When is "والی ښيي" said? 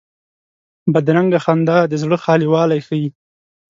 2.53-3.07